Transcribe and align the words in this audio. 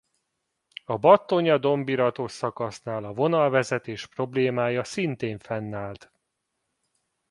A 0.85 0.97
Battonya–Dombiratos 0.97 2.31
szakasznál 2.31 3.03
a 3.03 3.13
vonalvezetés 3.13 4.05
problémája 4.07 4.83
szintén 4.83 5.39
fennállt. 5.39 6.11